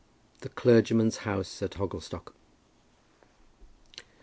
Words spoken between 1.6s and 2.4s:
AT HOGGLESTOCK.